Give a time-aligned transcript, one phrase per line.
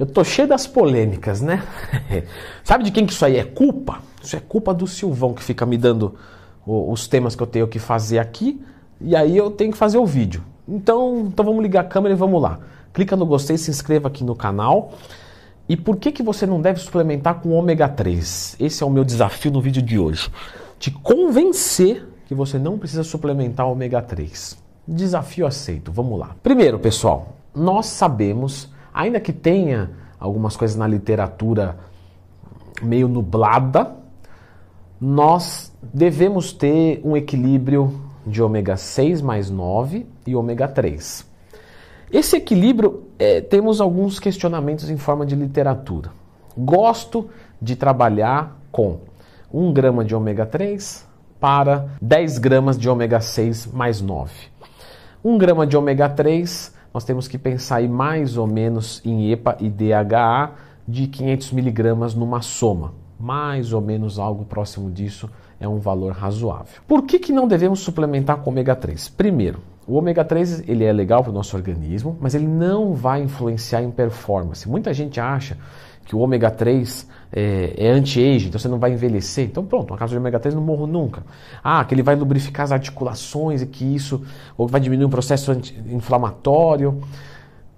[0.00, 1.62] Eu tô cheio das polêmicas, né?
[2.64, 3.98] Sabe de quem que isso aí é culpa?
[4.22, 6.14] Isso é culpa do Silvão que fica me dando
[6.66, 8.64] os temas que eu tenho que fazer aqui
[8.98, 10.42] e aí eu tenho que fazer o vídeo.
[10.66, 12.60] Então, então vamos ligar a câmera e vamos lá.
[12.94, 14.94] Clica no gostei, se inscreva aqui no canal.
[15.68, 18.56] E por que, que você não deve suplementar com ômega 3?
[18.58, 20.30] Esse é o meu desafio no vídeo de hoje.
[20.78, 24.56] Te convencer que você não precisa suplementar ômega 3.
[24.88, 26.34] Desafio aceito, vamos lá.
[26.42, 31.78] Primeiro, pessoal, nós sabemos ainda que tenha algumas coisas na literatura
[32.82, 33.96] meio nublada,
[35.00, 41.26] nós devemos ter um equilíbrio de ômega 6 mais 9 e ômega 3.
[42.12, 46.10] Esse equilíbrio, é, temos alguns questionamentos em forma de literatura.
[46.56, 47.30] Gosto
[47.62, 48.98] de trabalhar com
[49.52, 54.32] 1 grama de ômega 3 para 10 gramas de ômega 6 mais 9.
[55.24, 59.56] 1 grama de ômega 3 nós temos que pensar aí mais ou menos em EPA
[59.60, 60.52] e DHA
[60.86, 62.92] de 500 miligramas numa soma.
[63.18, 65.30] Mais ou menos algo próximo disso
[65.60, 66.80] é um valor razoável.
[66.88, 69.10] Por que, que não devemos suplementar com ômega 3?
[69.10, 73.22] Primeiro, o ômega 3 ele é legal para o nosso organismo, mas ele não vai
[73.22, 74.68] influenciar em performance.
[74.68, 75.58] Muita gente acha
[76.10, 79.44] que o ômega 3 é, é anti-age, então você não vai envelhecer.
[79.44, 81.22] Então pronto, uma casa de ômega 3 não morro nunca.
[81.62, 84.20] Ah, que ele vai lubrificar as articulações e que isso
[84.58, 85.52] ou vai diminuir o processo
[85.86, 87.00] inflamatório.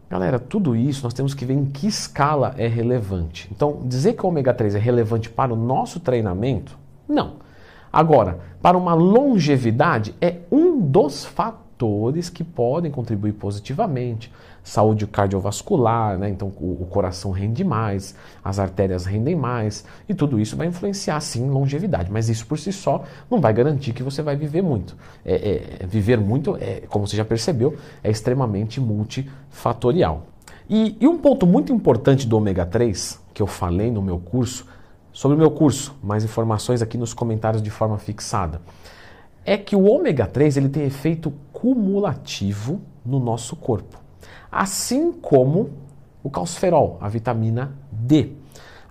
[0.09, 3.51] Galera, tudo isso nós temos que ver em que escala é relevante.
[3.55, 7.35] Então, dizer que o ômega 3 é relevante para o nosso treinamento, não.
[7.93, 14.33] Agora, para uma longevidade, é um dos fatores fatores que podem contribuir positivamente.
[14.63, 16.29] Saúde cardiovascular, né?
[16.29, 21.21] então o, o, coração rende mais, as artérias rendem mais, e tudo isso vai influenciar
[21.21, 22.13] sim longevidade.
[22.13, 24.97] Mas isso por si só não vai garantir que você vai viver muito.
[25.25, 30.27] É, é, viver muito, é, como você já percebeu, é extremamente multifatorial.
[30.71, 34.65] E, e um ponto muito importante do ômega 3, que eu falei no meu curso,
[35.13, 38.61] sobre o meu curso, mais informações aqui nos comentários de forma fixada
[39.45, 43.99] é que o ômega 3 ele tem efeito cumulativo no nosso corpo,
[44.51, 45.71] assim como
[46.23, 48.33] o calciferol, a vitamina D.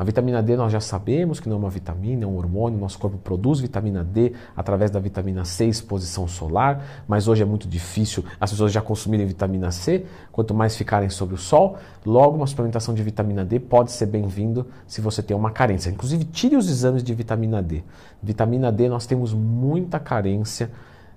[0.01, 2.97] A vitamina D nós já sabemos que não é uma vitamina, é um hormônio, nosso
[2.97, 8.25] corpo produz vitamina D através da vitamina C exposição solar, mas hoje é muito difícil
[8.39, 12.95] as pessoas já consumirem vitamina C, quanto mais ficarem sob o sol, logo uma suplementação
[12.95, 15.91] de vitamina D pode ser bem-vindo se você tem uma carência.
[15.91, 17.83] Inclusive tire os exames de vitamina D.
[18.23, 20.71] Vitamina D nós temos muita carência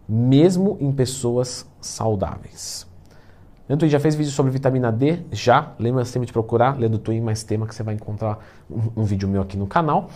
[0.06, 2.86] mesmo em pessoas saudáveis.
[3.68, 5.20] Leandro Twin já fez vídeo sobre vitamina D?
[5.32, 5.72] Já.
[5.78, 8.38] Lembra sempre de procurar Leandro Twin mais tema que você vai encontrar
[8.70, 10.10] um, um vídeo meu aqui no canal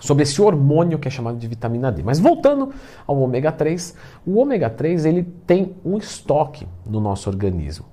[0.00, 2.02] sobre esse hormônio que é chamado de vitamina D.
[2.02, 2.72] Mas voltando
[3.06, 3.94] ao ômega 3,
[4.26, 7.86] o ômega 3 ele tem um estoque no nosso organismo.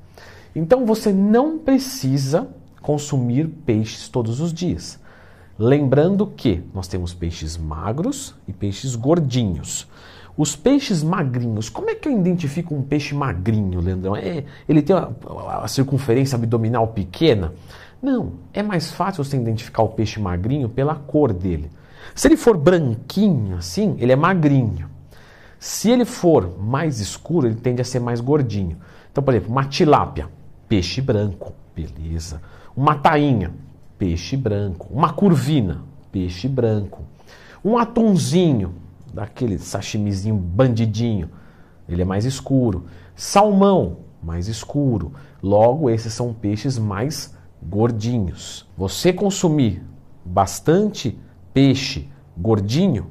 [0.55, 2.47] Então você não precisa
[2.81, 4.99] consumir peixes todos os dias.
[5.57, 9.87] Lembrando que nós temos peixes magros e peixes gordinhos.
[10.37, 14.15] Os peixes magrinhos, como é que eu identifico um peixe magrinho, Leandrão?
[14.15, 15.09] É, ele tem a,
[15.63, 17.53] a circunferência abdominal pequena?
[18.01, 21.71] Não, é mais fácil você identificar o peixe magrinho pela cor dele.
[22.13, 24.89] Se ele for branquinho assim, ele é magrinho.
[25.57, 28.77] Se ele for mais escuro, ele tende a ser mais gordinho.
[29.11, 30.27] Então, por exemplo, uma tilápia,
[30.67, 32.41] peixe branco, beleza.
[32.75, 33.53] Uma tainha,
[33.97, 34.87] peixe branco.
[34.91, 35.81] Uma curvina,
[36.11, 37.03] peixe branco.
[37.63, 38.75] Um atonzinho,
[39.15, 41.29] daquele sashimizinho bandidinho,
[41.87, 42.87] ele é mais escuro.
[43.15, 45.13] Salmão, mais escuro.
[45.41, 47.33] Logo, esses são peixes mais
[47.63, 48.67] gordinhos.
[48.77, 49.81] Você consumir
[50.25, 51.17] bastante
[51.53, 53.07] peixe gordinho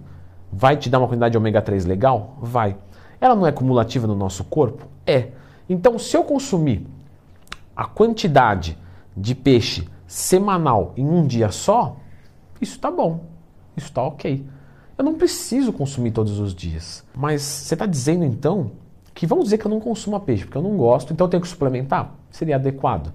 [0.52, 2.36] vai te dar uma quantidade de ômega 3 legal?
[2.42, 2.76] Vai.
[3.18, 4.86] Ela não é cumulativa no nosso corpo?
[5.06, 5.28] É.
[5.66, 6.86] Então, se eu consumir
[7.74, 8.76] a quantidade
[9.16, 11.96] de peixe semanal em um dia só,
[12.60, 13.24] isso está bom.
[13.74, 14.46] Isso está ok.
[14.96, 17.04] Eu não preciso consumir todos os dias.
[17.14, 18.72] Mas você está dizendo então
[19.12, 21.40] que vamos dizer que eu não consumo peixe, porque eu não gosto, então eu tenho
[21.40, 22.14] que suplementar?
[22.30, 23.12] Seria adequado.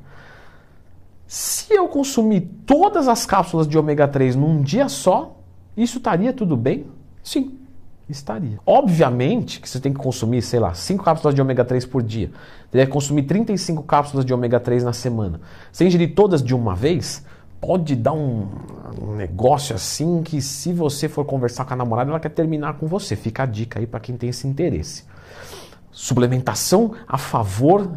[1.28, 5.38] Se eu consumir todas as cápsulas de ômega 3 num dia só,
[5.76, 6.88] isso estaria tudo bem?
[7.22, 7.60] Sim,
[8.10, 8.60] estaria.
[8.66, 12.32] Obviamente que você tem que consumir, sei lá, 5 cápsulas de ômega 3 por dia.
[12.72, 15.42] Teria que consumir 35 cápsulas de ômega 3 na semana.
[15.72, 17.24] Sem ingerir todas de uma vez,
[17.60, 18.48] pode dar um,
[19.02, 22.88] um, negócio assim que se você for conversar com a namorada, ela quer terminar com
[22.88, 23.16] você.
[23.16, 25.04] Fica a dica aí para quem tem esse interesse.
[25.92, 27.90] Suplementação a favor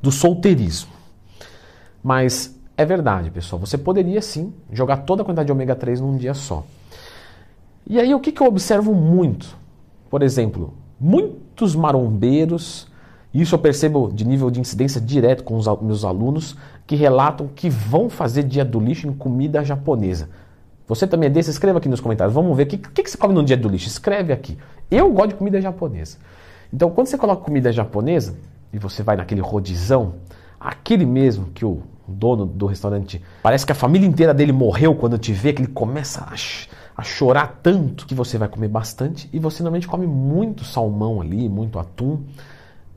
[0.00, 0.92] do solteirismo.
[2.02, 3.60] Mas é verdade, pessoal.
[3.60, 6.64] Você poderia sim jogar toda a quantidade de ômega 3 num dia só.
[7.86, 9.56] E aí o que, que eu observo muito?
[10.08, 12.88] Por exemplo, muitos marombeiros
[13.34, 17.68] Isso eu percebo de nível de incidência direto com os meus alunos que relatam que
[17.68, 20.28] vão fazer dia do lixo em comida japonesa.
[20.86, 21.50] Você também é desse?
[21.50, 22.32] Escreva aqui nos comentários.
[22.32, 23.88] Vamos ver o que, que, que você come no dia do lixo.
[23.88, 24.56] Escreve aqui.
[24.88, 26.18] Eu gosto de comida japonesa.
[26.72, 28.36] Então, quando você coloca comida japonesa
[28.72, 30.14] e você vai naquele rodizão,
[30.60, 35.18] aquele mesmo que o dono do restaurante parece que a família inteira dele morreu quando
[35.18, 36.34] te vê, que ele começa a,
[36.96, 41.48] a chorar tanto que você vai comer bastante e você normalmente come muito salmão ali,
[41.48, 42.20] muito atum.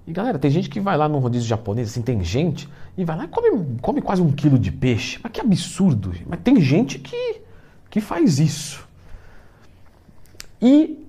[0.07, 3.17] E galera, tem gente que vai lá no rodízio japonês, assim, tem gente, e vai
[3.17, 5.19] lá e come, come quase um quilo de peixe.
[5.21, 6.13] Mas que absurdo!
[6.25, 7.41] Mas tem gente que
[7.89, 8.87] que faz isso.
[10.61, 11.05] E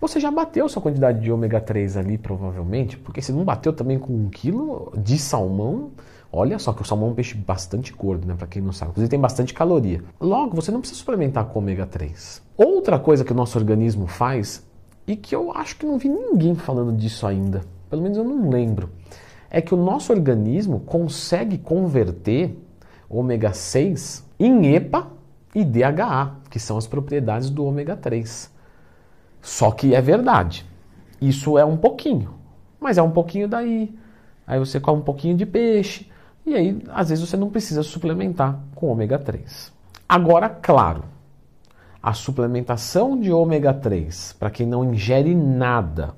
[0.00, 3.98] você já bateu sua quantidade de ômega 3 ali, provavelmente, porque se não bateu também
[3.98, 5.90] com um quilo de salmão,
[6.32, 8.34] olha só que o salmão é um peixe bastante gordo, né?
[8.36, 8.90] Para quem não sabe.
[8.92, 10.02] Inclusive tem bastante caloria.
[10.20, 12.42] Logo, você não precisa suplementar com ômega 3.
[12.56, 14.66] Outra coisa que o nosso organismo faz,
[15.06, 18.48] e que eu acho que não vi ninguém falando disso ainda, pelo menos eu não
[18.48, 18.90] lembro,
[19.50, 22.56] é que o nosso organismo consegue converter
[23.08, 25.08] ômega 6 em EPA
[25.52, 28.50] e DHA, que são as propriedades do ômega 3.
[29.42, 30.64] Só que é verdade.
[31.20, 32.34] Isso é um pouquinho,
[32.78, 33.92] mas é um pouquinho daí.
[34.46, 36.08] Aí você come um pouquinho de peixe
[36.46, 39.72] e aí às vezes você não precisa suplementar com ômega 3.
[40.08, 41.04] Agora, claro,
[42.02, 46.14] a suplementação de ômega 3 para quem não ingere nada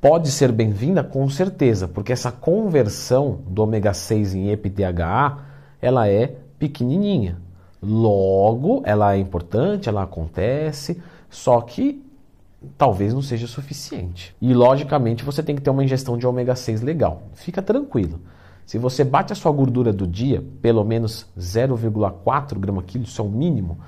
[0.00, 5.38] pode ser bem-vinda com certeza, porque essa conversão do ômega 6 em EPDHA,
[5.80, 7.38] ela é pequenininha.
[7.82, 12.02] Logo, ela é importante, ela acontece, só que
[12.76, 14.34] talvez não seja suficiente.
[14.40, 17.22] E logicamente você tem que ter uma ingestão de ômega 6 legal.
[17.34, 18.20] Fica tranquilo.
[18.64, 23.24] Se você bate a sua gordura do dia, pelo menos 0,4 grama quilo, isso é
[23.24, 23.78] o mínimo,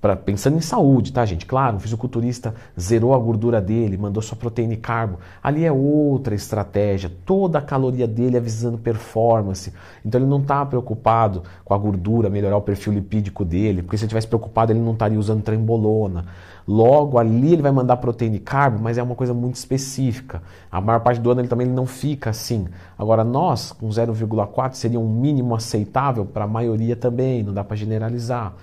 [0.00, 1.44] Pra, pensando em saúde, tá, gente?
[1.44, 5.18] Claro, o fisiculturista zerou a gordura dele, mandou sua proteína e carbo.
[5.42, 7.10] Ali é outra estratégia.
[7.26, 9.72] Toda a caloria dele é visando performance.
[10.04, 14.04] Então ele não está preocupado com a gordura, melhorar o perfil lipídico dele, porque se
[14.04, 16.26] ele tivesse preocupado, ele não estaria usando trembolona.
[16.68, 20.42] Logo, ali ele vai mandar proteína e carbo, mas é uma coisa muito específica.
[20.70, 22.68] A maior parte do ano ele também não fica assim.
[22.96, 27.76] Agora, nós, com 0,4 seria um mínimo aceitável para a maioria também, não dá para
[27.76, 28.54] generalizar.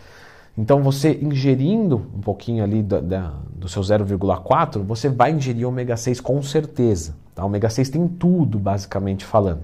[0.57, 5.97] Então, você ingerindo um pouquinho ali da, da, do seu 0,4, você vai ingerir ômega
[5.97, 7.15] 6 com certeza.
[7.33, 7.43] Tá?
[7.43, 9.63] O ômega 6 tem tudo, basicamente falando.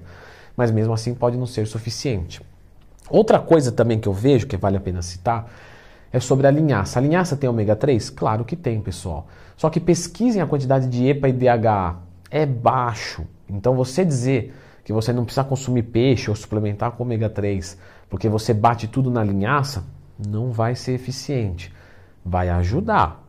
[0.55, 2.41] Mas mesmo assim pode não ser suficiente.
[3.09, 5.49] Outra coisa também que eu vejo, que vale a pena citar,
[6.11, 6.99] é sobre a linhaça.
[6.99, 8.09] A linhaça tem ômega 3?
[8.09, 9.27] Claro que tem, pessoal.
[9.55, 11.95] Só que pesquisem a quantidade de EPA e DHA.
[12.29, 13.25] É baixo.
[13.49, 14.53] Então, você dizer
[14.83, 17.77] que você não precisa consumir peixe ou suplementar com ômega 3
[18.11, 19.85] porque você bate tudo na linhaça,
[20.27, 21.73] não vai ser eficiente.
[22.23, 23.21] Vai ajudar,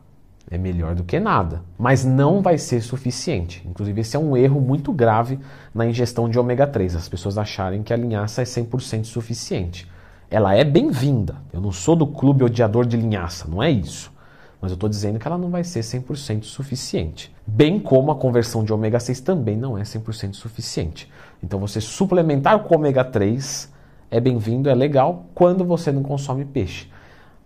[0.49, 3.65] é melhor do que nada, mas não vai ser suficiente.
[3.67, 5.39] Inclusive, esse é um erro muito grave
[5.73, 9.89] na ingestão de ômega 3, as pessoas acharem que a linhaça é 100% suficiente.
[10.29, 11.37] Ela é bem-vinda.
[11.51, 14.11] Eu não sou do clube odiador de linhaça, não é isso.
[14.59, 17.35] Mas eu estou dizendo que ela não vai ser 100% suficiente.
[17.45, 21.11] Bem como a conversão de ômega 6 também não é 100% suficiente.
[21.43, 23.72] Então, você suplementar com ômega 3
[24.13, 26.87] é bem-vindo, é legal quando você não consome peixe.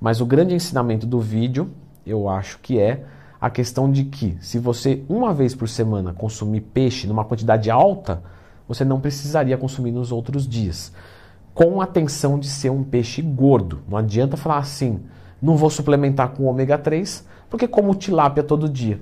[0.01, 1.71] Mas o grande ensinamento do vídeo,
[2.05, 3.05] eu acho que é
[3.39, 8.21] a questão de que se você uma vez por semana consumir peixe numa quantidade alta,
[8.67, 10.91] você não precisaria consumir nos outros dias.
[11.53, 13.79] Com atenção de ser um peixe gordo.
[13.87, 14.99] Não adianta falar assim,
[15.41, 18.99] não vou suplementar com ômega 3, porque como tilápia todo dia.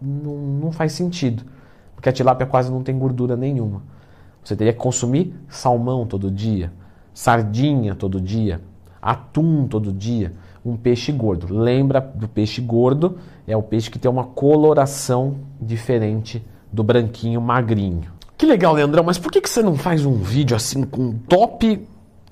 [0.00, 1.44] Não, não faz sentido,
[1.94, 3.82] porque a tilápia quase não tem gordura nenhuma.
[4.42, 6.72] Você teria que consumir salmão todo dia,
[7.14, 8.60] sardinha todo dia,
[9.00, 10.32] atum todo dia,
[10.64, 11.52] um peixe gordo.
[11.54, 13.18] Lembra do peixe gordo?
[13.46, 18.10] É o peixe que tem uma coloração diferente do branquinho magrinho.
[18.36, 21.86] Que legal, Leandrão, mas por que, você não faz um vídeo assim com top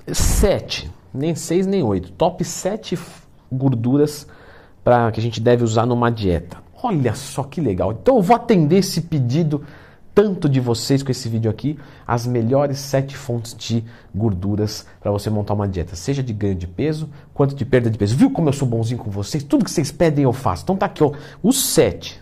[0.08, 2.98] 7, nem 6 nem 8, top 7
[3.52, 4.26] gorduras
[4.82, 6.56] para que a gente deve usar numa dieta?
[6.82, 7.92] Olha só que legal.
[7.92, 9.62] Então eu vou atender esse pedido
[10.14, 15.30] tanto de vocês com esse vídeo aqui as melhores sete fontes de gorduras para você
[15.30, 18.16] montar uma dieta, seja de ganho de peso quanto de perda de peso.
[18.16, 19.42] Viu como eu sou bonzinho com vocês?
[19.42, 20.64] Tudo que vocês pedem eu faço.
[20.64, 21.12] Então tá aqui, ó,
[21.42, 22.20] os sete.